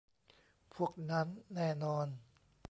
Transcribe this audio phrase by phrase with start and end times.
[0.73, 2.07] พวกนั้นแน่นอน